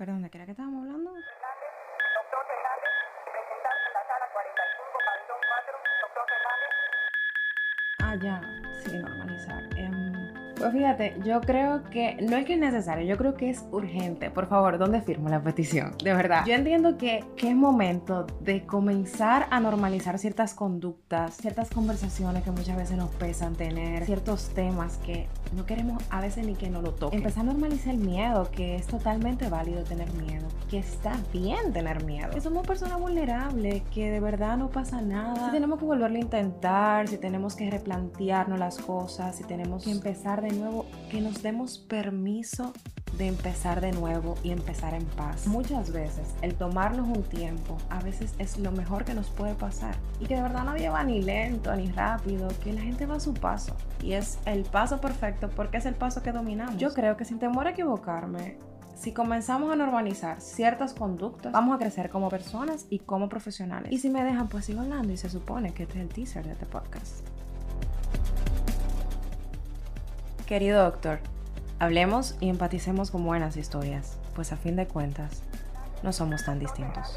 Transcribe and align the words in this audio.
Perdón, 0.00 0.22
¿de 0.22 0.30
qué 0.30 0.38
era 0.38 0.46
que 0.46 0.52
estábamos 0.52 0.80
hablando? 0.80 1.10
Doctor 1.10 1.22
Fernández, 2.48 2.94
presentarse 3.36 3.84
en 3.86 3.92
la 3.92 4.02
sala 4.08 4.32
45, 4.32 4.96
pabellón 5.04 5.40
4. 5.52 5.76
Doctor 6.00 6.24
Fernández. 6.32 6.72
Ah, 8.00 8.16
ya, 8.16 8.40
sí, 8.80 8.96
normalizar. 8.96 9.62
Em, 9.76 10.19
pues 10.60 10.72
fíjate, 10.74 11.16
yo 11.24 11.40
creo 11.40 11.82
que 11.84 12.18
no 12.20 12.36
es 12.36 12.44
que 12.44 12.54
es 12.54 12.60
necesario, 12.60 13.06
yo 13.06 13.16
creo 13.16 13.34
que 13.34 13.48
es 13.48 13.64
urgente. 13.70 14.30
Por 14.30 14.46
favor, 14.46 14.76
¿dónde 14.76 15.00
firmo 15.00 15.30
la 15.30 15.42
petición? 15.42 15.94
De 16.04 16.12
verdad. 16.12 16.44
Yo 16.46 16.52
entiendo 16.52 16.98
que, 16.98 17.24
que 17.34 17.48
es 17.48 17.56
momento 17.56 18.26
de 18.40 18.66
comenzar 18.66 19.46
a 19.50 19.58
normalizar 19.58 20.18
ciertas 20.18 20.52
conductas, 20.52 21.36
ciertas 21.36 21.70
conversaciones 21.70 22.42
que 22.42 22.50
muchas 22.50 22.76
veces 22.76 22.98
nos 22.98 23.10
pesan 23.14 23.54
tener, 23.54 24.04
ciertos 24.04 24.50
temas 24.50 24.98
que 24.98 25.28
no 25.56 25.64
queremos 25.64 26.02
a 26.10 26.20
veces 26.20 26.46
ni 26.46 26.54
que 26.54 26.68
nos 26.68 26.82
lo 26.82 26.92
toquen. 26.92 27.20
Empezar 27.20 27.42
a 27.44 27.46
normalizar 27.46 27.94
el 27.94 28.00
miedo, 28.00 28.50
que 28.50 28.76
es 28.76 28.86
totalmente 28.86 29.48
válido 29.48 29.82
tener 29.84 30.12
miedo, 30.12 30.46
que 30.68 30.78
está 30.78 31.12
bien 31.32 31.72
tener 31.72 32.04
miedo, 32.04 32.30
que 32.30 32.40
somos 32.40 32.66
personas 32.66 33.00
vulnerables, 33.00 33.82
que 33.94 34.10
de 34.10 34.20
verdad 34.20 34.58
no 34.58 34.68
pasa 34.68 35.00
nada. 35.00 35.46
Si 35.46 35.52
tenemos 35.52 35.78
que 35.78 35.86
volverlo 35.86 36.18
a 36.18 36.20
intentar, 36.20 37.08
si 37.08 37.16
tenemos 37.16 37.56
que 37.56 37.70
replantearnos 37.70 38.58
las 38.58 38.78
cosas, 38.78 39.36
si 39.36 39.44
tenemos 39.44 39.84
que 39.84 39.90
empezar 39.90 40.42
de 40.50 40.56
nuevo, 40.56 40.86
que 41.10 41.20
nos 41.20 41.42
demos 41.42 41.78
permiso 41.78 42.72
de 43.16 43.26
empezar 43.26 43.80
de 43.80 43.92
nuevo 43.92 44.36
y 44.42 44.50
empezar 44.50 44.94
en 44.94 45.04
paz. 45.04 45.46
Muchas 45.46 45.92
veces 45.92 46.34
el 46.42 46.54
tomarnos 46.54 47.06
un 47.06 47.22
tiempo 47.22 47.76
a 47.88 48.00
veces 48.00 48.34
es 48.38 48.58
lo 48.58 48.72
mejor 48.72 49.04
que 49.04 49.14
nos 49.14 49.28
puede 49.30 49.54
pasar 49.54 49.94
y 50.20 50.26
que 50.26 50.36
de 50.36 50.42
verdad 50.42 50.64
nadie 50.64 50.88
va 50.88 51.04
ni 51.04 51.22
lento 51.22 51.74
ni 51.76 51.90
rápido, 51.90 52.48
que 52.62 52.72
la 52.72 52.80
gente 52.80 53.06
va 53.06 53.16
a 53.16 53.20
su 53.20 53.34
paso 53.34 53.76
y 54.02 54.12
es 54.12 54.38
el 54.46 54.64
paso 54.64 55.00
perfecto 55.00 55.50
porque 55.50 55.76
es 55.76 55.86
el 55.86 55.94
paso 55.94 56.22
que 56.22 56.32
dominamos. 56.32 56.76
Yo 56.78 56.92
creo 56.94 57.16
que 57.16 57.24
sin 57.24 57.38
temor 57.38 57.66
a 57.66 57.70
equivocarme, 57.70 58.56
si 58.96 59.12
comenzamos 59.12 59.72
a 59.72 59.76
normalizar 59.76 60.40
ciertas 60.40 60.94
conductas, 60.94 61.52
vamos 61.52 61.74
a 61.76 61.78
crecer 61.78 62.10
como 62.10 62.28
personas 62.28 62.86
y 62.90 63.00
como 63.00 63.28
profesionales. 63.28 63.92
Y 63.92 63.98
si 63.98 64.10
me 64.10 64.24
dejan, 64.24 64.48
pues 64.48 64.66
sigo 64.66 64.80
hablando 64.80 65.12
y 65.12 65.16
se 65.16 65.30
supone 65.30 65.72
que 65.72 65.84
este 65.84 65.98
es 65.98 66.02
el 66.02 66.08
teaser 66.08 66.44
de 66.44 66.52
este 66.52 66.66
podcast. 66.66 67.26
Querido 70.50 70.82
doctor, 70.82 71.20
hablemos 71.78 72.34
y 72.40 72.48
empaticemos 72.48 73.12
con 73.12 73.24
buenas 73.24 73.56
historias, 73.56 74.18
pues 74.34 74.50
a 74.50 74.56
fin 74.56 74.74
de 74.74 74.88
cuentas, 74.88 75.44
no 76.02 76.12
somos 76.12 76.44
tan 76.44 76.58
distintos. 76.58 77.16